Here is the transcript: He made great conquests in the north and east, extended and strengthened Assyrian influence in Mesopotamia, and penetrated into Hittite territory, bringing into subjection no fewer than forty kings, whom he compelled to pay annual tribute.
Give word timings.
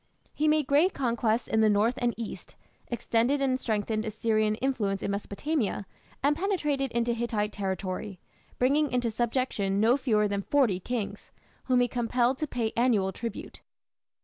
He 0.33 0.47
made 0.47 0.65
great 0.65 0.95
conquests 0.95 1.47
in 1.47 1.61
the 1.61 1.69
north 1.69 1.93
and 1.99 2.15
east, 2.17 2.55
extended 2.87 3.39
and 3.39 3.59
strengthened 3.59 4.03
Assyrian 4.03 4.55
influence 4.55 5.03
in 5.03 5.11
Mesopotamia, 5.11 5.85
and 6.23 6.35
penetrated 6.35 6.91
into 6.91 7.13
Hittite 7.13 7.51
territory, 7.51 8.19
bringing 8.57 8.91
into 8.91 9.11
subjection 9.11 9.79
no 9.79 9.97
fewer 9.97 10.27
than 10.27 10.41
forty 10.41 10.79
kings, 10.79 11.31
whom 11.65 11.81
he 11.81 11.87
compelled 11.87 12.39
to 12.39 12.47
pay 12.47 12.73
annual 12.75 13.11
tribute. 13.11 13.61